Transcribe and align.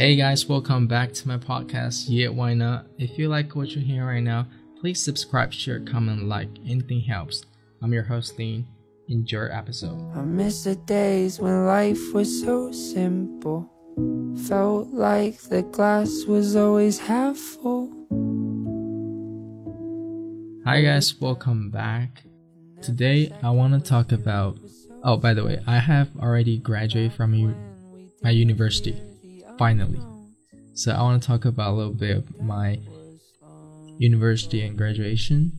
Hey 0.00 0.16
guys, 0.16 0.46
welcome 0.46 0.86
back 0.86 1.12
to 1.12 1.28
my 1.28 1.36
podcast. 1.36 2.06
Yeah, 2.08 2.28
why 2.28 2.54
not? 2.54 2.86
If 2.96 3.18
you 3.18 3.28
like 3.28 3.54
what 3.54 3.68
you're 3.72 3.84
hearing 3.84 4.08
right 4.08 4.22
now, 4.22 4.46
please 4.80 4.98
subscribe, 4.98 5.52
share, 5.52 5.78
comment, 5.80 6.24
like. 6.24 6.48
Anything 6.64 7.02
helps. 7.02 7.44
I'm 7.82 7.92
your 7.92 8.04
host, 8.04 8.38
Lean. 8.38 8.66
Enjoy 9.08 9.40
your 9.40 9.52
episode. 9.52 10.00
I 10.16 10.22
miss 10.22 10.64
the 10.64 10.76
days 10.76 11.38
when 11.38 11.66
life 11.66 12.14
was 12.14 12.40
so 12.40 12.72
simple. 12.72 13.70
Felt 14.48 14.88
like 14.88 15.38
the 15.42 15.64
glass 15.64 16.24
was 16.26 16.56
always 16.56 16.98
half 16.98 17.36
full. 17.36 17.90
Hi 20.64 20.80
guys, 20.80 21.14
welcome 21.20 21.68
back. 21.70 22.22
Today 22.80 23.34
I 23.42 23.50
want 23.50 23.74
to 23.74 23.86
talk 23.86 24.12
about. 24.12 24.60
Oh, 25.04 25.18
by 25.18 25.34
the 25.34 25.44
way, 25.44 25.60
I 25.66 25.78
have 25.78 26.08
already 26.18 26.56
graduated 26.56 27.12
from 27.12 27.34
u- 27.34 27.54
my 28.22 28.30
university. 28.30 28.98
Finally. 29.60 30.00
So 30.72 30.90
I 30.90 31.02
want 31.02 31.22
to 31.22 31.26
talk 31.26 31.44
about 31.44 31.72
a 31.72 31.76
little 31.76 31.92
bit 31.92 32.16
of 32.16 32.40
my 32.40 32.80
university 33.98 34.62
and 34.62 34.74
graduation. 34.74 35.52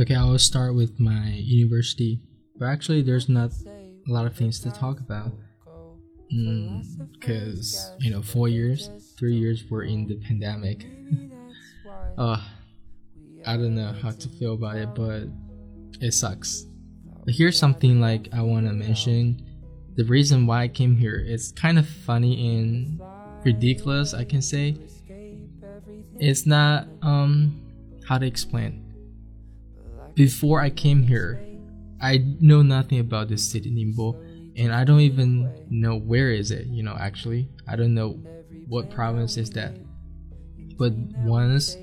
Okay, 0.00 0.14
I 0.14 0.24
will 0.24 0.38
start 0.38 0.74
with 0.74 0.98
my 0.98 1.34
university. 1.34 2.18
But 2.58 2.68
actually, 2.68 3.02
there's 3.02 3.28
not 3.28 3.50
a 3.66 4.10
lot 4.10 4.24
of 4.24 4.34
things 4.34 4.58
to 4.60 4.70
talk 4.70 5.00
about. 5.00 5.32
Because, 7.12 7.92
you 7.98 8.10
know, 8.10 8.22
four 8.22 8.48
years, 8.48 8.88
three 9.18 9.36
years 9.36 9.64
were 9.68 9.82
in 9.82 10.06
the 10.06 10.16
pandemic. 10.16 10.86
uh, 12.16 12.40
I 13.46 13.58
don't 13.58 13.74
know 13.74 13.92
how 13.92 14.12
to 14.12 14.28
feel 14.30 14.54
about 14.54 14.76
it, 14.76 14.94
but 14.94 15.24
it 16.00 16.12
sucks. 16.12 16.64
But 17.26 17.34
here's 17.34 17.58
something 17.58 18.00
like 18.00 18.30
I 18.32 18.40
want 18.40 18.66
to 18.66 18.72
mention. 18.72 19.42
The 19.96 20.04
reason 20.04 20.46
why 20.46 20.62
I 20.62 20.68
came 20.68 20.96
here 20.96 21.18
is 21.18 21.52
kind 21.52 21.78
of 21.78 21.86
funny 21.86 22.56
and 22.56 22.98
ridiculous, 23.46 24.12
I 24.12 24.24
can 24.24 24.42
say. 24.42 24.76
It's 26.18 26.44
not 26.44 26.88
um 27.02 27.62
how 28.06 28.18
to 28.18 28.26
explain. 28.26 28.82
Before 30.14 30.60
I 30.60 30.70
came 30.70 31.02
here, 31.02 31.42
I 32.00 32.24
know 32.40 32.62
nothing 32.62 32.98
about 32.98 33.28
this 33.28 33.46
city 33.48 33.70
Ningbo 33.70 34.16
and 34.56 34.72
I 34.72 34.84
don't 34.84 35.00
even 35.00 35.52
know 35.70 35.96
where 35.96 36.30
is 36.30 36.50
it, 36.50 36.66
you 36.66 36.82
know, 36.82 36.96
actually. 36.98 37.48
I 37.68 37.76
don't 37.76 37.94
know 37.94 38.18
what 38.68 38.90
province 38.90 39.36
is 39.36 39.50
that. 39.50 39.74
But 40.78 40.92
once 41.24 41.76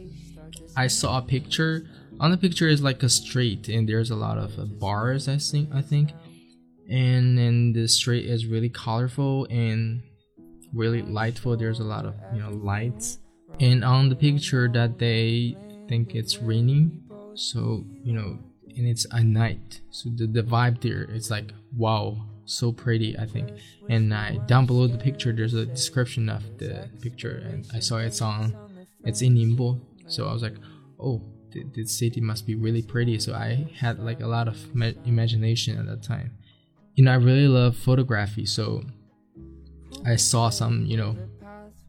I 0.75 0.88
saw 0.88 1.20
a 1.20 1.22
picture, 1.22 1.86
on 2.20 2.31
the 2.31 2.38
picture 2.38 2.67
is 2.67 2.81
like 2.81 3.03
a 3.03 3.09
street 3.09 3.70
and 3.70 3.88
there's 3.88 4.11
a 4.11 4.16
lot 4.16 4.38
of 4.38 4.58
uh, 4.59 4.66
bars 4.66 5.27
I 5.27 5.38
think 5.38 5.70
I 5.73 5.81
think. 5.81 6.11
And 6.89 7.38
then 7.38 7.73
the 7.73 7.88
street 7.88 8.25
is 8.25 8.45
really 8.45 8.70
colorful 8.70 9.48
and 9.50 10.02
really 10.74 11.02
lightful. 11.02 11.56
There's 11.56 11.80
a 11.80 11.84
lot 11.84 12.06
of, 12.06 12.16
you 12.34 12.42
know, 12.42 12.50
lights. 12.50 13.20
And 13.60 13.84
on 13.84 14.10
the 14.10 14.16
picture 14.16 14.68
that 14.74 14.98
they 14.98 15.56
think 15.88 16.16
it's 16.16 16.38
raining. 16.42 17.04
So, 17.36 17.86
you 18.04 18.14
know, 18.14 18.40
and 18.76 18.88
it's 18.88 19.06
a 19.12 19.24
night. 19.24 19.82
So 19.92 20.10
the, 20.10 20.28
the 20.28 20.44
vibe 20.44 20.82
there 20.82 21.04
is 21.04 21.30
like 21.30 21.54
wow, 21.76 22.18
so 22.46 22.72
pretty 22.72 23.18
I 23.18 23.26
think. 23.26 23.50
And 23.90 24.14
I 24.14 24.38
down 24.48 24.66
below 24.66 24.88
the 24.88 24.98
picture 24.98 25.32
there's 25.32 25.54
a 25.54 25.66
description 25.66 26.30
of 26.30 26.44
the 26.58 26.90
picture 27.02 27.44
and 27.50 27.66
I 27.74 27.80
saw 27.80 27.98
it's 27.98 28.22
on 28.22 28.56
it's 29.04 29.22
in 29.22 29.36
Ningbo. 29.36 29.80
So 30.08 30.28
I 30.28 30.34
was 30.34 30.42
like, 30.42 30.56
oh, 31.00 31.22
the, 31.52 31.86
city 31.86 32.20
must 32.20 32.48
be 32.48 32.56
really 32.56 32.82
pretty. 32.82 33.20
So 33.20 33.34
I 33.34 33.68
had 33.78 34.00
like 34.00 34.22
a 34.22 34.28
lot 34.28 34.48
of 34.48 34.58
imagination 35.06 35.78
at 35.78 35.86
that 35.86 36.04
time. 36.04 36.32
You 36.96 37.04
know, 37.04 37.12
I 37.12 37.16
really 37.16 37.48
love 37.48 37.76
photography, 37.76 38.46
so 38.46 38.84
I 40.06 40.16
saw 40.16 40.50
some, 40.50 40.86
you 40.86 40.98
know, 40.98 41.16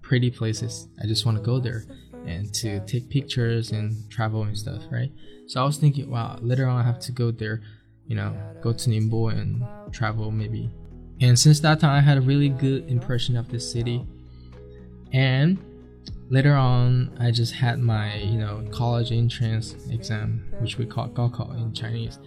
pretty 0.02 0.30
places. 0.30 0.88
I 1.02 1.06
just 1.06 1.26
want 1.26 1.38
to 1.38 1.44
go 1.44 1.58
there 1.58 1.84
and 2.26 2.52
to 2.54 2.80
take 2.86 3.08
pictures 3.10 3.72
and 3.72 4.10
travel 4.10 4.42
and 4.44 4.56
stuff, 4.56 4.82
right? 4.90 5.10
So 5.46 5.60
I 5.60 5.64
was 5.64 5.76
thinking, 5.76 6.10
wow, 6.10 6.38
later 6.40 6.66
on 6.66 6.80
I 6.80 6.82
have 6.82 6.98
to 7.00 7.12
go 7.12 7.30
there, 7.30 7.60
you 8.06 8.16
know, 8.16 8.36
go 8.62 8.72
to 8.72 8.90
Ningbo 8.90 9.32
and 9.32 9.64
travel 9.92 10.30
maybe. 10.30 10.70
And 11.20 11.38
since 11.38 11.60
that 11.60 11.80
time, 11.80 11.90
I 11.90 12.00
had 12.00 12.18
a 12.18 12.20
really 12.20 12.48
good 12.48 12.88
impression 12.88 13.36
of 13.36 13.48
this 13.48 13.70
city. 13.70 14.06
And 15.12 15.58
later 16.28 16.54
on, 16.54 17.16
I 17.20 17.30
just 17.30 17.54
had 17.54 17.78
my, 17.78 18.16
you 18.16 18.38
know, 18.38 18.64
college 18.72 19.12
entrance 19.12 19.74
exam, 19.90 20.44
which 20.60 20.78
we 20.78 20.86
call 20.86 21.08
Gaokao 21.08 21.56
in 21.56 21.72
Chinese. 21.72 22.18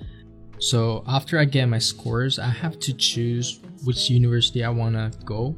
So 0.60 1.04
after 1.08 1.38
I 1.38 1.46
get 1.46 1.66
my 1.68 1.80
scores, 1.80 2.40
I 2.40 2.50
have 2.50 2.80
to 2.80 2.94
choose 2.94 3.60
which 3.84 4.10
university 4.10 4.64
I 4.64 4.70
want 4.70 4.96
to 4.96 5.12
go. 5.26 5.56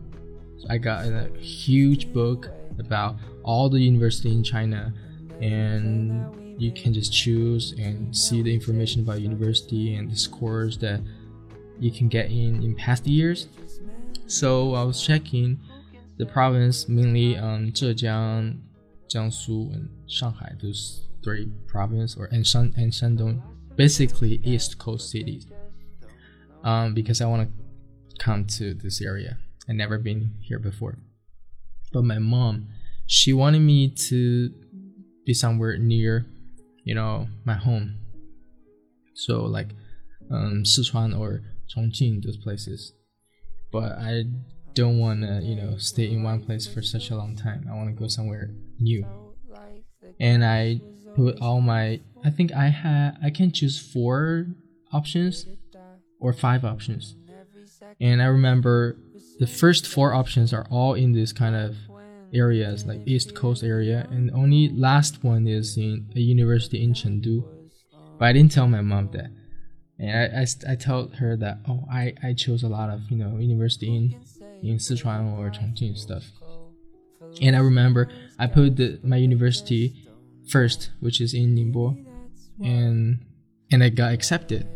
I 0.69 0.77
got 0.77 1.05
a 1.05 1.29
huge 1.39 2.11
book 2.11 2.49
about 2.79 3.15
all 3.43 3.69
the 3.69 3.79
university 3.79 4.31
in 4.31 4.43
China 4.43 4.93
and 5.41 6.61
you 6.61 6.71
can 6.71 6.93
just 6.93 7.13
choose 7.13 7.73
and 7.77 8.15
see 8.15 8.41
the 8.41 8.53
information 8.53 9.01
about 9.01 9.21
university 9.21 9.95
and 9.95 10.11
the 10.11 10.15
scores 10.15 10.77
that 10.79 11.01
you 11.79 11.91
can 11.91 12.09
get 12.09 12.25
in 12.25 12.61
in 12.61 12.75
past 12.75 13.07
years. 13.07 13.47
So 14.27 14.73
I 14.75 14.83
was 14.83 15.01
checking 15.01 15.59
the 16.17 16.25
province 16.25 16.89
mainly 16.89 17.37
on 17.37 17.71
Zhejiang, 17.71 18.59
Jiangsu, 19.07 19.73
and 19.73 19.89
Shanghai. 20.07 20.53
Those 20.61 21.07
three 21.23 21.49
provinces, 21.65 22.17
or 22.17 22.25
and 22.25 22.45
Shan 22.45 22.73
and 22.77 22.91
Shandong, 22.91 23.41
basically 23.75 24.41
East 24.43 24.77
Coast 24.77 25.09
cities. 25.09 25.47
Um, 26.63 26.93
because 26.93 27.21
I 27.21 27.25
want 27.25 27.47
to 27.47 28.15
come 28.19 28.45
to 28.45 28.73
this 28.73 29.01
area. 29.01 29.37
I 29.69 29.73
never 29.73 29.99
been 29.99 30.31
here 30.41 30.59
before. 30.59 30.97
But 31.93 32.03
my 32.03 32.17
mom, 32.19 32.69
she 33.05 33.33
wanted 33.33 33.59
me 33.59 33.89
to 33.89 34.51
be 35.25 35.33
somewhere 35.33 35.77
near, 35.77 36.25
you 36.83 36.95
know, 36.95 37.27
my 37.45 37.53
home. 37.53 37.99
So 39.13 39.43
like 39.43 39.69
um, 40.31 40.63
Sichuan 40.63 41.17
or 41.17 41.43
Chongqing, 41.73 42.23
those 42.23 42.37
places. 42.37 42.93
But 43.71 43.93
I 43.99 44.23
don't 44.73 44.97
want 44.97 45.21
to, 45.21 45.41
you 45.43 45.55
know, 45.55 45.77
stay 45.77 46.11
in 46.11 46.23
one 46.23 46.41
place 46.41 46.67
for 46.67 46.81
such 46.81 47.11
a 47.11 47.15
long 47.15 47.35
time. 47.35 47.67
I 47.69 47.75
want 47.75 47.89
to 47.89 47.99
go 47.99 48.07
somewhere 48.07 48.49
new. 48.79 49.05
And 50.19 50.43
I 50.43 50.81
put 51.15 51.39
all 51.41 51.61
my, 51.61 52.01
I 52.23 52.29
think 52.29 52.53
I 52.53 52.67
had, 52.67 53.17
I 53.23 53.29
can 53.29 53.51
choose 53.51 53.79
four 53.79 54.47
options 54.91 55.45
or 56.19 56.33
five 56.33 56.65
options. 56.65 57.15
And 58.01 58.21
I 58.21 58.25
remember 58.25 58.97
the 59.39 59.47
first 59.47 59.87
four 59.87 60.13
options 60.13 60.53
are 60.53 60.67
all 60.69 60.93
in 60.93 61.13
this 61.13 61.31
kind 61.31 61.55
of 61.55 61.75
areas 62.33 62.85
like 62.85 63.01
East 63.05 63.35
Coast 63.35 63.63
area, 63.63 64.07
and 64.11 64.29
only 64.31 64.69
last 64.69 65.23
one 65.23 65.47
is 65.47 65.77
in 65.77 66.11
a 66.15 66.19
university 66.19 66.83
in 66.83 66.93
Chengdu. 66.93 67.43
But 68.17 68.25
I 68.25 68.33
didn't 68.33 68.51
tell 68.51 68.67
my 68.67 68.81
mom 68.81 69.09
that, 69.11 69.31
and 69.97 70.35
I, 70.35 70.41
I, 70.41 70.73
I 70.73 70.75
told 70.75 71.15
her 71.15 71.37
that 71.37 71.59
oh 71.67 71.85
I, 71.91 72.13
I 72.21 72.33
chose 72.33 72.63
a 72.63 72.67
lot 72.67 72.89
of 72.89 73.09
you 73.09 73.17
know 73.17 73.37
university 73.37 73.95
in 73.95 74.15
in 74.61 74.77
Sichuan 74.77 75.37
or 75.37 75.49
Chongqing 75.49 75.97
stuff. 75.97 76.25
And 77.41 77.55
I 77.55 77.59
remember 77.59 78.09
I 78.37 78.47
put 78.47 78.75
the, 78.75 78.99
my 79.03 79.17
university 79.17 80.07
first, 80.49 80.91
which 80.99 81.21
is 81.21 81.33
in 81.33 81.55
Ningbo, 81.55 82.05
and 82.63 83.25
and 83.71 83.83
I 83.83 83.89
got 83.89 84.11
accepted. 84.13 84.67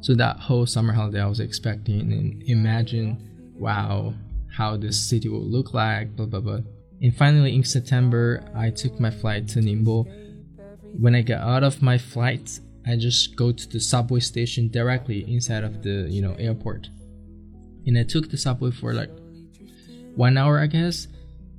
So 0.00 0.14
that 0.14 0.38
whole 0.38 0.66
summer 0.66 0.92
holiday, 0.94 1.20
I 1.20 1.26
was 1.26 1.40
expecting 1.40 2.12
and 2.12 2.42
imagine, 2.44 3.29
wow, 3.60 4.14
how 4.56 4.76
this 4.76 4.98
city 4.98 5.28
will 5.28 5.44
look 5.44 5.74
like, 5.74 6.16
blah 6.16 6.26
blah 6.26 6.40
blah. 6.40 6.60
And 7.02 7.14
finally, 7.14 7.54
in 7.54 7.64
September, 7.64 8.42
I 8.54 8.70
took 8.70 8.98
my 8.98 9.10
flight 9.10 9.48
to 9.48 9.60
Ningbo. 9.60 10.06
When 10.98 11.14
I 11.14 11.22
got 11.22 11.40
out 11.42 11.62
of 11.62 11.82
my 11.82 11.98
flight, 11.98 12.58
I 12.86 12.96
just 12.96 13.36
go 13.36 13.52
to 13.52 13.68
the 13.68 13.80
subway 13.80 14.20
station 14.20 14.68
directly 14.68 15.30
inside 15.32 15.62
of 15.62 15.82
the 15.82 16.08
you 16.10 16.22
know 16.22 16.34
airport, 16.38 16.88
and 17.86 17.98
I 17.98 18.02
took 18.02 18.30
the 18.30 18.38
subway 18.38 18.70
for 18.70 18.94
like 18.94 19.10
one 20.16 20.36
hour, 20.36 20.58
I 20.58 20.66
guess, 20.66 21.06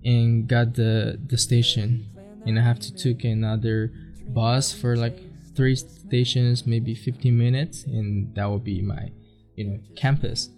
and 0.03 0.47
got 0.47 0.73
the 0.73 1.19
the 1.27 1.37
station, 1.37 2.07
and 2.45 2.59
I 2.59 2.63
have 2.63 2.79
to 2.79 2.93
take 2.93 3.23
another 3.23 3.93
bus 4.27 4.73
for 4.73 4.95
like 4.95 5.17
three 5.55 5.75
stations, 5.75 6.65
maybe 6.65 6.95
15 6.95 7.37
minutes, 7.37 7.83
and 7.83 8.33
that 8.35 8.45
will 8.45 8.59
be 8.59 8.81
my 8.81 9.11
you 9.55 9.65
know 9.65 9.79
campus 9.95 10.49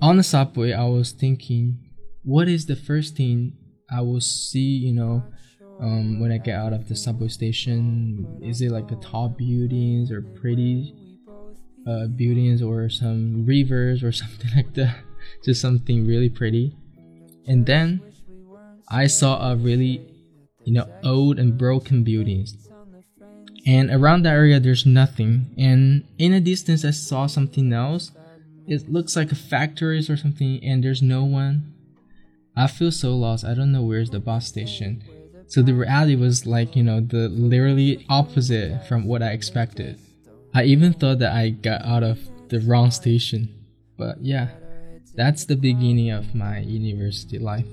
on 0.00 0.16
the 0.16 0.22
subway, 0.22 0.72
I 0.72 0.84
was 0.84 1.12
thinking, 1.12 1.78
what 2.22 2.48
is 2.48 2.66
the 2.66 2.76
first 2.76 3.16
thing 3.16 3.56
I 3.90 4.00
will 4.00 4.20
see, 4.20 4.60
you 4.60 4.92
know, 4.92 5.24
um, 5.80 6.20
when 6.20 6.32
I 6.32 6.38
get 6.38 6.56
out 6.56 6.72
of 6.72 6.88
the 6.88 6.96
subway 6.96 7.28
station? 7.28 8.40
Is 8.42 8.60
it 8.60 8.70
like 8.70 8.88
the 8.88 8.96
tall 8.96 9.28
buildings 9.28 10.10
or 10.10 10.22
pretty 10.22 10.94
uh, 11.86 12.06
buildings 12.08 12.62
or 12.62 12.88
some 12.88 13.46
rivers 13.46 14.02
or 14.02 14.12
something 14.22 14.50
like 14.54 14.74
that? 14.74 14.96
Just 15.44 15.60
something 15.60 16.06
really 16.06 16.28
pretty. 16.28 16.76
And 17.46 17.66
then 17.66 18.00
I 18.88 19.06
saw 19.06 19.52
a 19.52 19.56
really, 19.56 20.06
you 20.64 20.72
know, 20.72 20.88
old 21.02 21.38
and 21.38 21.58
broken 21.58 22.04
buildings. 22.04 22.68
And 23.66 23.90
around 23.90 24.22
that 24.24 24.32
area, 24.32 24.60
there's 24.60 24.86
nothing. 24.86 25.54
And 25.58 26.04
in 26.18 26.32
the 26.32 26.40
distance, 26.40 26.84
I 26.84 26.90
saw 26.90 27.26
something 27.26 27.72
else 27.72 28.12
it 28.68 28.90
looks 28.90 29.16
like 29.16 29.32
a 29.32 29.34
factories 29.34 30.08
or 30.08 30.16
something 30.16 30.62
and 30.62 30.84
there's 30.84 31.02
no 31.02 31.24
one 31.24 31.74
I 32.58 32.66
feel 32.66 32.90
so 32.90 33.14
lost. 33.14 33.44
I 33.44 33.54
don't 33.54 33.70
know 33.70 33.82
where's 33.82 34.10
the 34.10 34.18
bus 34.18 34.48
station. 34.48 35.04
So 35.46 35.62
the 35.62 35.74
reality 35.74 36.16
was 36.16 36.44
like, 36.44 36.74
you 36.74 36.82
know, 36.82 37.00
the 37.00 37.28
literally 37.28 38.04
opposite 38.08 38.84
from 38.88 39.04
what 39.06 39.22
I 39.22 39.28
expected. 39.28 39.96
I 40.52 40.64
even 40.64 40.92
thought 40.92 41.20
that 41.20 41.32
I 41.32 41.50
got 41.50 41.84
out 41.84 42.02
of 42.02 42.18
the 42.48 42.58
wrong 42.58 42.90
station. 42.90 43.54
But 43.96 44.20
yeah, 44.20 44.48
that's 45.14 45.44
the 45.44 45.54
beginning 45.54 46.10
of 46.10 46.34
my 46.34 46.58
university 46.58 47.38
life. 47.38 47.66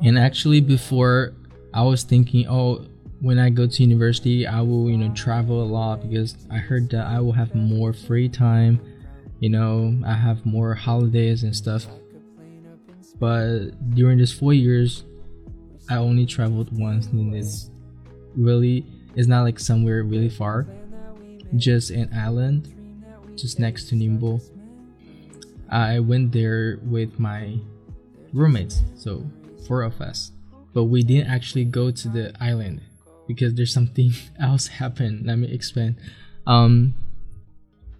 And 0.00 0.16
actually 0.16 0.60
before 0.60 1.34
I 1.74 1.82
was 1.82 2.04
thinking, 2.04 2.46
oh, 2.48 2.86
when 3.20 3.40
I 3.40 3.50
go 3.50 3.66
to 3.66 3.82
university, 3.82 4.46
I 4.46 4.60
will, 4.60 4.88
you 4.88 4.96
know, 4.96 5.12
travel 5.12 5.60
a 5.60 5.66
lot 5.66 6.08
because 6.08 6.36
I 6.52 6.58
heard 6.58 6.88
that 6.90 7.04
I 7.04 7.18
will 7.18 7.32
have 7.32 7.52
more 7.52 7.92
free 7.92 8.28
time. 8.28 8.80
You 9.40 9.48
know, 9.48 9.98
I 10.06 10.12
have 10.12 10.44
more 10.44 10.74
holidays 10.74 11.42
and 11.42 11.56
stuff. 11.56 11.86
But 13.18 13.70
during 13.94 14.18
these 14.18 14.32
four 14.32 14.52
years, 14.52 15.04
I 15.88 15.96
only 15.96 16.26
traveled 16.26 16.68
once, 16.78 17.06
and 17.06 17.34
it's 17.34 17.70
really 18.36 18.86
it's 19.16 19.26
not 19.26 19.42
like 19.42 19.58
somewhere 19.58 20.02
really 20.04 20.28
far, 20.28 20.66
just 21.56 21.90
an 21.90 22.10
island, 22.14 22.72
just 23.36 23.58
next 23.58 23.88
to 23.88 23.94
Ningbo. 23.94 24.40
I 25.70 26.00
went 26.00 26.32
there 26.32 26.78
with 26.82 27.18
my 27.18 27.58
roommates, 28.32 28.82
so 28.94 29.24
four 29.66 29.82
of 29.82 30.00
us, 30.00 30.32
but 30.74 30.84
we 30.84 31.02
didn't 31.02 31.30
actually 31.30 31.64
go 31.64 31.90
to 31.90 32.08
the 32.08 32.32
island 32.40 32.82
because 33.26 33.54
there's 33.54 33.72
something 33.72 34.12
else 34.40 34.66
happened. 34.66 35.26
Let 35.26 35.36
me 35.36 35.50
explain. 35.52 35.96
Um, 36.46 36.94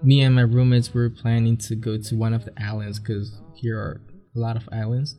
me 0.02 0.22
and 0.22 0.34
my 0.34 0.42
roommates 0.42 0.94
were 0.94 1.10
planning 1.10 1.56
to 1.56 1.76
go 1.76 1.98
to 1.98 2.16
one 2.16 2.34
of 2.34 2.44
the 2.44 2.52
islands 2.62 2.98
because 2.98 3.40
here 3.54 3.78
are 3.78 4.00
a 4.34 4.38
lot 4.38 4.56
of 4.56 4.68
islands. 4.72 5.16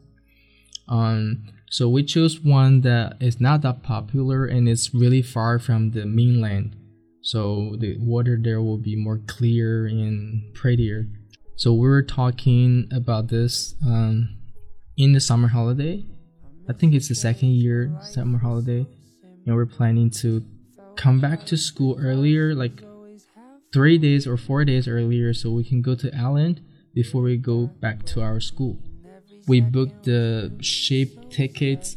Um, 0.87 1.45
so 1.69 1.87
we 1.87 2.03
chose 2.03 2.39
one 2.39 2.81
that 2.81 3.17
is 3.21 3.39
not 3.39 3.61
that 3.61 3.83
popular 3.83 4.45
and 4.45 4.67
it's 4.67 4.93
really 4.93 5.21
far 5.21 5.59
from 5.59 5.91
the 5.91 6.05
mainland. 6.05 6.75
So 7.21 7.75
the 7.79 7.97
water 7.99 8.37
there 8.41 8.61
will 8.61 8.77
be 8.77 8.95
more 8.95 9.19
clear 9.27 9.85
and 9.85 10.53
prettier. 10.53 11.07
So 11.55 11.73
we 11.73 11.87
were 11.87 12.01
talking 12.01 12.89
about 12.91 13.27
this 13.27 13.75
um, 13.85 14.37
in 14.97 15.13
the 15.13 15.19
summer 15.19 15.47
holiday. 15.47 16.03
I 16.67 16.73
think 16.73 16.93
it's 16.93 17.07
the 17.07 17.15
second 17.15 17.49
year 17.49 17.95
summer 18.01 18.39
holiday 18.39 18.85
and 19.45 19.55
we're 19.55 19.65
planning 19.65 20.09
to 20.21 20.43
come 20.95 21.19
back 21.19 21.45
to 21.45 21.57
school 21.57 21.97
earlier, 22.01 22.53
like 22.53 22.81
three 23.73 23.97
days 23.97 24.27
or 24.27 24.37
four 24.37 24.65
days 24.65 24.87
earlier, 24.87 25.33
so 25.33 25.51
we 25.51 25.63
can 25.63 25.81
go 25.81 25.95
to 25.95 26.15
Island 26.15 26.61
before 26.93 27.21
we 27.21 27.37
go 27.37 27.67
back 27.67 28.05
to 28.07 28.21
our 28.21 28.39
school. 28.39 28.77
We 29.47 29.61
booked 29.61 30.03
the 30.03 30.55
ship 30.61 31.29
tickets 31.29 31.95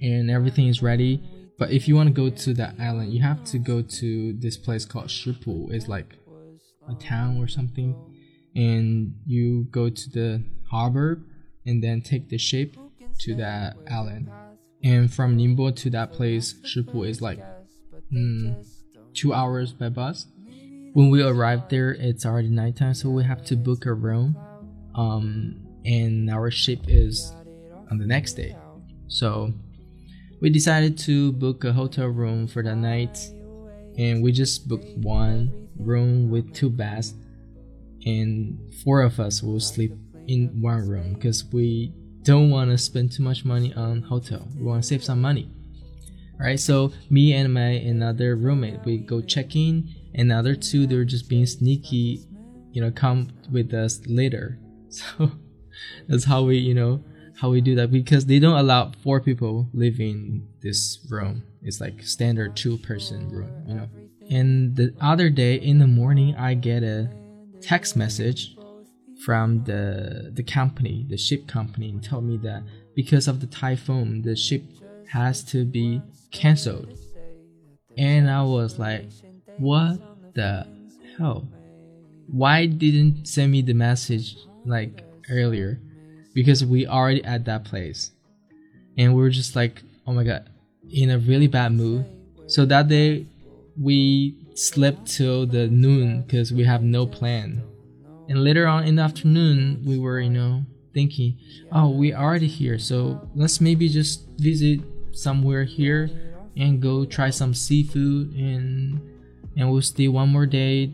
and 0.00 0.30
everything 0.30 0.68
is 0.68 0.82
ready. 0.82 1.22
But 1.58 1.70
if 1.70 1.88
you 1.88 1.94
want 1.96 2.08
to 2.08 2.12
go 2.12 2.30
to 2.30 2.54
that 2.54 2.74
island, 2.80 3.12
you 3.12 3.22
have 3.22 3.44
to 3.44 3.58
go 3.58 3.80
to 3.80 4.32
this 4.34 4.56
place 4.56 4.84
called 4.84 5.06
Shipu. 5.06 5.72
It's 5.72 5.88
like 5.88 6.16
a 6.88 6.94
town 6.94 7.40
or 7.40 7.48
something. 7.48 7.94
And 8.56 9.14
you 9.26 9.66
go 9.70 9.88
to 9.88 10.10
the 10.10 10.44
harbor 10.70 11.22
and 11.66 11.82
then 11.82 12.02
take 12.02 12.28
the 12.28 12.38
ship 12.38 12.76
to 13.20 13.34
that 13.36 13.76
island 13.90 14.28
and 14.84 15.12
from 15.12 15.38
Ningbo 15.38 15.74
to 15.76 15.90
that 15.90 16.12
place, 16.12 16.54
Shipu 16.62 17.08
is 17.08 17.22
like 17.22 17.40
mm, 18.12 18.54
two 19.14 19.32
hours 19.32 19.72
by 19.72 19.88
bus. 19.88 20.26
When 20.94 21.10
we 21.10 21.24
arrived 21.24 21.70
there, 21.70 21.90
it's 21.90 22.24
already 22.24 22.50
nighttime, 22.50 22.94
so 22.94 23.10
we 23.10 23.24
have 23.24 23.44
to 23.46 23.56
book 23.56 23.84
a 23.84 23.92
room. 23.92 24.36
Um, 24.94 25.60
and 25.84 26.30
our 26.30 26.52
ship 26.52 26.84
is 26.86 27.34
on 27.90 27.98
the 27.98 28.06
next 28.06 28.34
day. 28.34 28.56
So 29.08 29.52
we 30.40 30.50
decided 30.50 30.96
to 30.98 31.32
book 31.32 31.64
a 31.64 31.72
hotel 31.72 32.06
room 32.06 32.46
for 32.46 32.62
the 32.62 32.76
night, 32.76 33.18
and 33.98 34.22
we 34.22 34.30
just 34.30 34.68
booked 34.68 34.86
one 34.98 35.68
room 35.76 36.30
with 36.30 36.54
two 36.54 36.70
beds, 36.70 37.14
and 38.06 38.56
four 38.84 39.02
of 39.02 39.18
us 39.18 39.42
will 39.42 39.58
sleep 39.58 39.94
in 40.28 40.62
one 40.62 40.88
room 40.88 41.14
because 41.14 41.44
we 41.46 41.92
don't 42.22 42.50
want 42.50 42.70
to 42.70 42.78
spend 42.78 43.10
too 43.10 43.24
much 43.24 43.44
money 43.44 43.74
on 43.74 44.00
hotel. 44.02 44.46
We 44.56 44.62
want 44.62 44.84
to 44.84 44.88
save 44.88 45.02
some 45.02 45.20
money. 45.20 45.50
All 46.34 46.46
right, 46.46 46.60
so 46.60 46.92
me 47.10 47.32
and 47.32 47.52
my 47.52 47.82
another 47.82 48.36
roommate, 48.36 48.84
we 48.84 48.98
go 48.98 49.20
check 49.20 49.56
in, 49.56 49.92
and 50.14 50.30
the 50.30 50.36
other 50.36 50.54
two 50.54 50.86
they're 50.86 51.04
just 51.04 51.28
being 51.28 51.46
sneaky, 51.46 52.24
you 52.72 52.80
know, 52.80 52.90
come 52.90 53.30
with 53.50 53.72
us 53.74 54.00
later. 54.06 54.58
So 54.94 55.32
that's 56.08 56.22
how 56.24 56.44
we, 56.44 56.58
you 56.58 56.72
know, 56.72 57.02
how 57.40 57.50
we 57.50 57.60
do 57.60 57.74
that 57.74 57.90
because 57.90 58.26
they 58.26 58.38
don't 58.38 58.56
allow 58.56 58.92
four 59.02 59.20
people 59.20 59.68
live 59.72 59.98
in 59.98 60.46
this 60.62 61.04
room. 61.10 61.42
It's 61.62 61.80
like 61.80 62.00
standard 62.02 62.54
two 62.54 62.78
person 62.78 63.28
room, 63.28 63.50
you 63.66 63.74
know. 63.74 63.88
And 64.30 64.76
the 64.76 64.94
other 65.00 65.30
day 65.30 65.56
in 65.56 65.78
the 65.78 65.88
morning, 65.88 66.36
I 66.36 66.54
get 66.54 66.84
a 66.84 67.10
text 67.60 67.96
message 67.96 68.56
from 69.24 69.64
the 69.64 70.30
the 70.32 70.42
company, 70.42 71.06
the 71.08 71.16
ship 71.16 71.48
company, 71.48 71.90
and 71.90 72.02
told 72.02 72.24
me 72.24 72.36
that 72.38 72.62
because 72.94 73.26
of 73.26 73.40
the 73.40 73.46
typhoon, 73.46 74.22
the 74.22 74.36
ship 74.36 74.62
has 75.10 75.42
to 75.44 75.64
be 75.64 76.00
cancelled. 76.30 76.92
And 77.96 78.30
I 78.30 78.42
was 78.42 78.78
like, 78.78 79.06
what 79.58 79.98
the 80.34 80.66
hell? 81.16 81.48
Why 82.26 82.66
didn't 82.66 83.26
send 83.26 83.52
me 83.52 83.62
the 83.62 83.74
message 83.74 84.36
like 84.64 85.04
earlier? 85.30 85.80
Because 86.34 86.64
we 86.64 86.86
already 86.86 87.24
at 87.24 87.44
that 87.44 87.64
place. 87.64 88.10
And 88.98 89.14
we 89.14 89.22
were 89.22 89.30
just 89.30 89.54
like, 89.56 89.82
oh 90.06 90.12
my 90.12 90.24
god, 90.24 90.48
in 90.90 91.10
a 91.10 91.18
really 91.18 91.46
bad 91.46 91.72
mood. 91.72 92.04
So 92.46 92.64
that 92.66 92.88
day 92.88 93.26
we 93.80 94.36
slept 94.54 95.06
till 95.06 95.46
the 95.46 95.66
noon 95.68 96.22
because 96.22 96.52
we 96.52 96.64
have 96.64 96.82
no 96.82 97.06
plan 97.06 97.62
and 98.28 98.42
later 98.42 98.66
on 98.66 98.84
in 98.84 98.96
the 98.96 99.02
afternoon, 99.02 99.82
we 99.84 99.98
were, 99.98 100.20
you 100.20 100.30
know, 100.30 100.64
thinking, 100.94 101.38
oh, 101.72 101.90
we 101.90 102.14
already 102.14 102.46
here, 102.46 102.78
so 102.78 103.28
let's 103.34 103.60
maybe 103.60 103.88
just 103.88 104.26
visit 104.38 104.80
somewhere 105.12 105.64
here 105.64 106.10
and 106.56 106.80
go 106.80 107.04
try 107.04 107.30
some 107.30 107.52
seafood 107.52 108.32
and 108.34 109.00
and 109.56 109.70
we'll 109.70 109.82
stay 109.82 110.08
one 110.08 110.28
more 110.28 110.46
day 110.46 110.92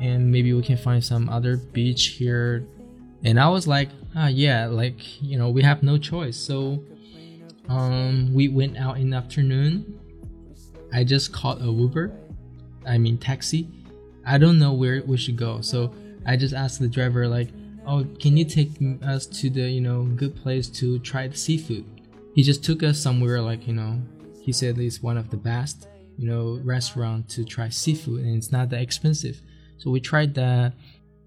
and 0.00 0.30
maybe 0.30 0.52
we 0.52 0.62
can 0.62 0.76
find 0.76 1.02
some 1.02 1.28
other 1.28 1.56
beach 1.56 2.06
here. 2.18 2.66
And 3.24 3.38
i 3.38 3.48
was 3.48 3.68
like 3.68 3.88
ah 4.16 4.26
yeah 4.26 4.66
like 4.66 5.22
you 5.22 5.38
know 5.38 5.48
we 5.50 5.62
have 5.62 5.82
no 5.82 5.98
choice. 5.98 6.36
So 6.36 6.82
um 7.68 8.32
we 8.34 8.48
went 8.48 8.76
out 8.76 8.98
in 8.98 9.10
the 9.10 9.16
afternoon. 9.16 9.98
I 10.92 11.04
just 11.04 11.32
called 11.32 11.62
a 11.62 11.66
uber 11.66 12.12
i 12.86 12.98
mean 12.98 13.18
taxi. 13.18 13.68
I 14.26 14.38
don't 14.38 14.58
know 14.58 14.72
where 14.72 15.02
we 15.04 15.16
should 15.16 15.36
go. 15.36 15.60
So 15.60 15.94
I 16.26 16.36
just 16.36 16.54
asked 16.54 16.78
the 16.78 16.88
driver 16.88 17.26
like, 17.26 17.48
"Oh, 17.86 18.06
can 18.20 18.36
you 18.36 18.44
take 18.44 18.70
us 19.02 19.26
to 19.26 19.50
the 19.50 19.68
you 19.70 19.80
know 19.80 20.04
good 20.04 20.36
place 20.36 20.68
to 20.80 20.98
try 21.00 21.26
the 21.28 21.36
seafood?" 21.36 21.84
He 22.34 22.42
just 22.42 22.64
took 22.64 22.82
us 22.82 22.98
somewhere 22.98 23.40
like 23.40 23.66
you 23.66 23.74
know 23.74 24.00
he 24.40 24.52
said 24.52 24.78
it's 24.78 25.02
one 25.02 25.16
of 25.16 25.30
the 25.30 25.36
best 25.36 25.86
you 26.16 26.26
know 26.26 26.60
restaurant 26.64 27.28
to 27.30 27.44
try 27.44 27.68
seafood 27.68 28.20
and 28.24 28.36
it's 28.36 28.52
not 28.52 28.70
that 28.70 28.82
expensive. 28.82 29.40
So 29.78 29.90
we 29.90 30.00
tried 30.00 30.34
that. 30.34 30.74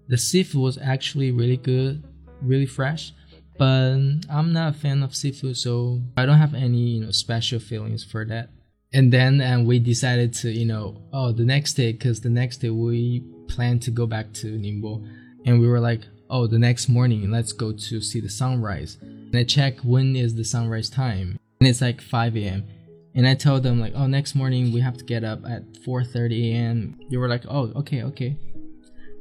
The 0.08 0.16
seafood 0.16 0.62
was 0.62 0.78
actually 0.78 1.32
really 1.32 1.56
good, 1.56 2.02
really 2.40 2.66
fresh. 2.66 3.12
But 3.58 3.96
I'm 4.30 4.52
not 4.52 4.74
a 4.74 4.78
fan 4.78 5.02
of 5.02 5.16
seafood, 5.16 5.56
so 5.56 6.00
I 6.16 6.26
don't 6.26 6.38
have 6.38 6.54
any 6.54 6.78
you 6.78 7.04
know 7.04 7.10
special 7.10 7.58
feelings 7.58 8.04
for 8.04 8.24
that 8.26 8.50
and 8.92 9.12
then 9.12 9.40
and 9.40 9.66
we 9.66 9.78
decided 9.78 10.32
to 10.32 10.50
you 10.50 10.64
know 10.64 10.96
oh 11.12 11.32
the 11.32 11.44
next 11.44 11.74
day 11.74 11.92
because 11.92 12.20
the 12.20 12.30
next 12.30 12.58
day 12.58 12.70
we 12.70 13.22
planned 13.48 13.82
to 13.82 13.90
go 13.90 14.06
back 14.06 14.32
to 14.32 14.58
Ningbo 14.58 15.06
and 15.44 15.60
we 15.60 15.68
were 15.68 15.80
like 15.80 16.02
oh 16.30 16.46
the 16.46 16.58
next 16.58 16.88
morning 16.88 17.30
let's 17.30 17.52
go 17.52 17.72
to 17.72 18.00
see 18.00 18.20
the 18.20 18.30
sunrise 18.30 18.98
and 19.02 19.36
I 19.36 19.44
check 19.44 19.78
when 19.80 20.16
is 20.16 20.34
the 20.34 20.44
sunrise 20.44 20.88
time 20.88 21.38
and 21.60 21.68
it's 21.68 21.80
like 21.80 22.00
5 22.00 22.36
a.m. 22.36 22.64
and 23.16 23.26
I 23.26 23.34
told 23.34 23.62
them 23.62 23.80
like 23.80 23.94
oh 23.96 24.06
next 24.06 24.34
morning 24.34 24.72
we 24.72 24.80
have 24.80 24.96
to 24.98 25.04
get 25.04 25.24
up 25.24 25.40
at 25.44 25.72
4:30 25.84 26.52
a.m. 26.52 27.00
They 27.10 27.16
were 27.16 27.28
like 27.28 27.44
oh 27.48 27.72
okay 27.76 28.02
okay 28.04 28.36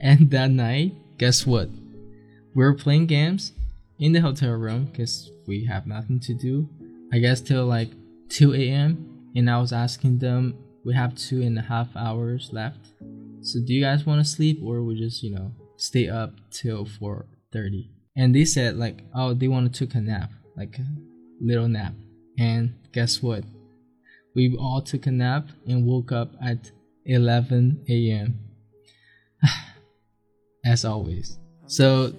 and 0.02 0.30
that 0.36 0.52
night 0.52 0.94
guess 1.18 1.46
what 1.48 1.70
we 2.54 2.64
were 2.64 2.74
playing 2.76 3.08
games 3.08 3.54
in 3.98 4.12
the 4.12 4.20
hotel 4.20 4.52
room 4.52 4.86
because 4.86 5.32
we 5.48 5.66
have 5.66 5.88
nothing 5.88 6.20
to 6.20 6.34
do 6.34 6.70
I 7.12 7.20
guess 7.20 7.42
till 7.42 7.66
like 7.66 7.90
2 8.30 8.54
a.m 8.54 9.16
and 9.36 9.50
I 9.50 9.60
was 9.60 9.74
asking 9.74 10.20
them, 10.20 10.58
we 10.86 10.94
have 10.96 11.16
two 11.16 11.42
and 11.42 11.60
a 11.60 11.62
half 11.62 11.90
hours 11.96 12.50
left. 12.54 12.94
So 13.42 13.60
do 13.60 13.74
you 13.74 13.84
guys 13.84 14.06
want 14.06 14.26
to 14.26 14.30
sleep 14.30 14.60
or 14.64 14.82
we 14.82 14.98
just, 14.98 15.22
you 15.22 15.36
know, 15.36 15.52
stay 15.78 16.08
up 16.08 16.34
till 16.52 16.86
4:30? 16.86 17.90
And 18.16 18.34
they 18.34 18.46
said 18.46 18.78
like, 18.78 19.04
oh, 19.14 19.34
they 19.34 19.50
want 19.50 19.72
to 19.72 19.86
take 19.86 19.94
a 19.96 20.02
nap, 20.02 20.32
like 20.56 20.80
a 20.80 20.86
little 21.42 21.68
nap. 21.68 21.94
And 22.40 22.76
guess 22.94 23.22
what? 23.22 23.44
We 24.36 24.56
all 24.58 24.82
took 24.82 25.08
a 25.08 25.12
nap 25.12 25.48
and 25.66 25.86
woke 25.86 26.12
up 26.12 26.34
at 26.44 26.72
11 27.06 27.86
a.m. 27.88 28.40
As 30.66 30.84
always. 30.84 31.40
So 31.68 32.14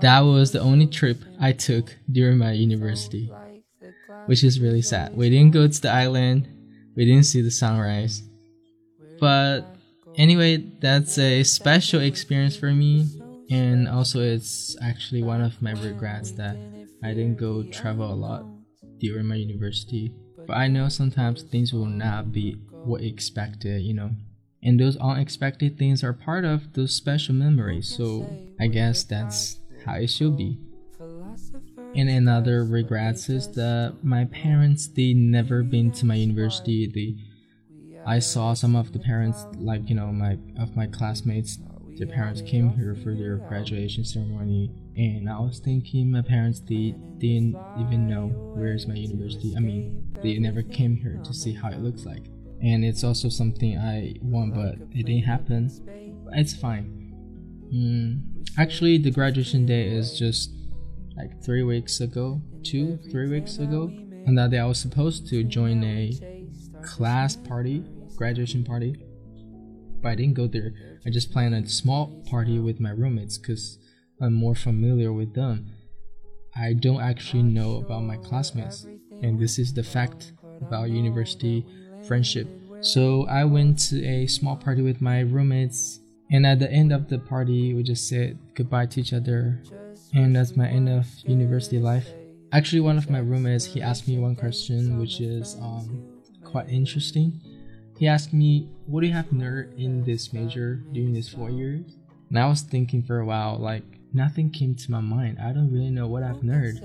that 0.00 0.20
was 0.20 0.52
the 0.52 0.60
only 0.60 0.86
trip 0.86 1.18
I 1.40 1.52
took 1.52 1.96
during 2.10 2.38
my 2.38 2.52
university, 2.52 3.32
which 4.26 4.44
is 4.44 4.60
really 4.60 4.82
sad. 4.82 5.16
We 5.16 5.28
didn't 5.28 5.50
go 5.50 5.66
to 5.66 5.80
the 5.80 5.90
island, 5.90 6.48
we 6.94 7.04
didn't 7.04 7.26
see 7.26 7.42
the 7.42 7.50
sunrise. 7.50 8.22
But 9.18 9.62
anyway, 10.16 10.58
that's 10.80 11.18
a 11.18 11.42
special 11.42 12.00
experience 12.00 12.56
for 12.56 12.70
me, 12.70 13.08
and 13.50 13.88
also 13.88 14.20
it's 14.20 14.76
actually 14.80 15.24
one 15.24 15.40
of 15.40 15.60
my 15.60 15.72
regrets 15.72 16.30
that 16.32 16.56
I 17.02 17.08
didn't 17.08 17.38
go 17.38 17.64
travel 17.64 18.12
a 18.12 18.14
lot 18.14 18.44
during 18.98 19.26
my 19.26 19.34
university. 19.34 20.12
But 20.48 20.56
I 20.56 20.66
know 20.66 20.88
sometimes 20.88 21.42
things 21.42 21.74
will 21.74 21.84
not 21.84 22.32
be 22.32 22.56
what 22.82 23.02
expected, 23.02 23.82
you 23.82 23.92
know. 23.92 24.12
And 24.62 24.80
those 24.80 24.96
unexpected 24.96 25.78
things 25.78 26.02
are 26.02 26.14
part 26.14 26.46
of 26.46 26.72
those 26.72 26.94
special 26.94 27.34
memories, 27.34 27.94
so 27.94 28.32
I 28.58 28.68
guess 28.68 29.04
that's 29.04 29.58
how 29.84 29.96
it 29.96 30.08
should 30.08 30.38
be. 30.38 30.58
And 31.94 32.08
another 32.08 32.64
regrets 32.64 33.28
is 33.28 33.48
that 33.52 33.98
my 34.02 34.24
parents 34.24 34.88
they 34.88 35.12
never 35.12 35.62
been 35.62 35.92
to 35.92 36.06
my 36.06 36.14
university. 36.14 36.86
They 36.86 37.22
I 38.06 38.18
saw 38.18 38.54
some 38.54 38.74
of 38.74 38.92
the 38.92 38.98
parents 38.98 39.46
like 39.58 39.90
you 39.90 39.96
know 39.96 40.06
my 40.12 40.38
of 40.58 40.74
my 40.74 40.86
classmates 40.86 41.58
their 41.98 42.06
parents 42.06 42.40
came 42.42 42.70
here 42.70 42.94
for 42.94 43.14
their 43.14 43.36
graduation 43.36 44.04
ceremony 44.04 44.70
and 44.96 45.28
I 45.28 45.38
was 45.38 45.58
thinking 45.58 46.10
my 46.10 46.22
parents 46.22 46.60
they 46.60 46.94
didn't 47.18 47.56
even 47.78 48.08
know 48.08 48.28
where's 48.56 48.86
my 48.86 48.94
university. 48.94 49.54
I 49.56 49.60
mean 49.60 50.16
they 50.22 50.38
never 50.38 50.62
came 50.62 50.96
here 50.96 51.20
to 51.24 51.34
see 51.34 51.52
how 51.52 51.68
it 51.70 51.80
looks 51.80 52.04
like. 52.04 52.26
And 52.62 52.84
it's 52.84 53.04
also 53.04 53.28
something 53.28 53.78
I 53.78 54.14
want 54.22 54.54
but 54.54 54.74
it 54.96 55.06
didn't 55.06 55.24
happen. 55.24 55.70
It's 56.32 56.54
fine. 56.54 56.94
Mm, 57.72 58.46
actually 58.58 58.98
the 58.98 59.10
graduation 59.10 59.66
day 59.66 59.88
is 59.88 60.18
just 60.18 60.52
like 61.16 61.42
three 61.42 61.64
weeks 61.64 62.00
ago, 62.00 62.40
two, 62.62 62.98
three 63.10 63.28
weeks 63.28 63.58
ago. 63.58 63.90
And 64.26 64.38
that 64.38 64.50
day 64.50 64.58
I 64.58 64.66
was 64.66 64.78
supposed 64.78 65.26
to 65.28 65.42
join 65.42 65.82
a 65.82 66.12
class 66.82 67.34
party, 67.34 67.84
graduation 68.16 68.64
party, 68.64 68.96
but 70.02 70.08
I 70.08 70.14
didn't 70.14 70.34
go 70.34 70.46
there. 70.46 70.72
I 71.06 71.10
just 71.10 71.32
planned 71.32 71.54
a 71.54 71.68
small 71.68 72.22
party 72.28 72.58
with 72.58 72.80
my 72.80 72.90
roommates 72.90 73.38
because 73.38 73.78
I'm 74.20 74.34
more 74.34 74.54
familiar 74.54 75.12
with 75.12 75.34
them. 75.34 75.70
I 76.56 76.72
don't 76.72 77.00
actually 77.00 77.44
know 77.44 77.76
about 77.76 78.02
my 78.02 78.16
classmates, 78.16 78.86
and 79.22 79.38
this 79.38 79.58
is 79.58 79.72
the 79.72 79.82
fact 79.82 80.32
about 80.60 80.90
university 80.90 81.64
friendship. 82.06 82.48
So 82.80 83.26
I 83.28 83.44
went 83.44 83.78
to 83.90 84.04
a 84.04 84.26
small 84.26 84.56
party 84.56 84.82
with 84.82 85.00
my 85.00 85.20
roommates, 85.20 86.00
and 86.30 86.46
at 86.46 86.58
the 86.58 86.70
end 86.70 86.92
of 86.92 87.08
the 87.08 87.18
party, 87.18 87.74
we 87.74 87.82
just 87.82 88.08
said 88.08 88.38
goodbye 88.54 88.86
to 88.86 89.00
each 89.00 89.12
other, 89.12 89.62
and 90.14 90.34
that's 90.34 90.56
my 90.56 90.68
end 90.68 90.88
of 90.88 91.06
university 91.26 91.78
life. 91.78 92.08
Actually, 92.52 92.80
one 92.80 92.96
of 92.96 93.10
my 93.10 93.18
roommates 93.18 93.64
he 93.64 93.82
asked 93.82 94.08
me 94.08 94.18
one 94.18 94.34
question, 94.34 94.98
which 94.98 95.20
is 95.20 95.56
um, 95.60 96.02
quite 96.44 96.68
interesting. 96.68 97.40
He 97.98 98.06
asked 98.06 98.32
me, 98.32 98.68
"What 98.86 99.00
do 99.00 99.08
you 99.08 99.12
have 99.12 99.32
learned 99.32 99.74
in 99.76 100.04
this 100.04 100.32
major 100.32 100.84
during 100.92 101.12
these 101.12 101.28
four 101.28 101.50
years?" 101.50 101.98
And 102.30 102.38
I 102.38 102.46
was 102.46 102.62
thinking 102.62 103.02
for 103.02 103.18
a 103.18 103.26
while, 103.26 103.58
like 103.58 103.84
nothing 104.14 104.50
came 104.50 104.74
to 104.76 104.90
my 104.90 105.00
mind. 105.00 105.38
I 105.38 105.52
don't 105.52 105.72
really 105.72 105.90
know 105.90 106.06
what 106.06 106.22
I've 106.22 106.42
learned, 106.44 106.80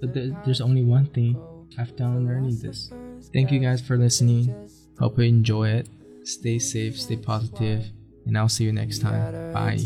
but 0.00 0.12
th- 0.12 0.34
there's 0.44 0.60
only 0.60 0.82
one 0.82 1.06
thing 1.06 1.38
I've 1.78 1.94
done 1.96 2.26
learning 2.26 2.58
this. 2.58 2.90
Thank 3.32 3.52
you 3.52 3.60
guys 3.60 3.80
for 3.80 3.96
listening. 3.96 4.52
Hope 4.98 5.18
you 5.18 5.24
enjoy 5.24 5.68
it. 5.68 5.88
Stay 6.24 6.58
safe, 6.58 6.98
stay 7.00 7.16
positive, 7.16 7.92
and 8.26 8.36
I'll 8.36 8.48
see 8.48 8.64
you 8.64 8.72
next 8.72 8.98
time. 8.98 9.52
Bye. 9.52 9.78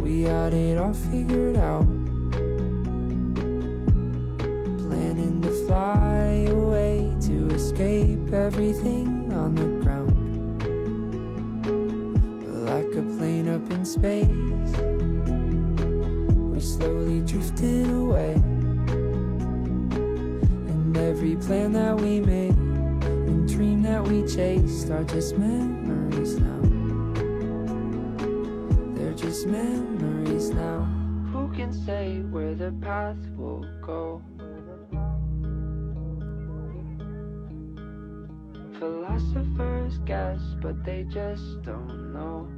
We 0.00 0.22
had 0.22 0.54
it 0.54 0.78
all 0.78 0.94
figured 0.94 1.56
out. 1.56 2.01
Everything 8.72 9.30
on 9.32 9.54
the 9.54 9.66
ground. 9.84 10.10
Like 12.64 12.94
a 12.96 13.02
plane 13.16 13.48
up 13.48 13.70
in 13.70 13.84
space, 13.84 14.28
we 16.50 16.58
slowly 16.60 17.20
drifted 17.20 17.90
away. 17.90 18.32
And 20.70 20.96
every 20.96 21.36
plan 21.36 21.72
that 21.72 22.00
we 22.00 22.20
made 22.20 22.56
and 22.56 23.46
dream 23.46 23.82
that 23.82 24.02
we 24.08 24.26
chased 24.26 24.90
are 24.90 25.04
just 25.04 25.36
memories 25.36 26.38
now. 26.38 26.60
They're 28.96 29.12
just 29.12 29.46
memories 29.46 30.48
now. 30.48 30.88
Who 31.30 31.52
can 31.52 31.72
say 31.74 32.20
where 32.30 32.54
the 32.54 32.72
path 32.80 33.18
will 33.36 33.66
go? 33.82 34.22
Just 41.04 41.62
don't 41.62 42.12
know. 42.12 42.51